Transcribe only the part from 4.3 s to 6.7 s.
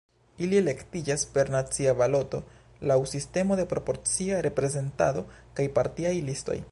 reprezentado kaj partiaj listoj.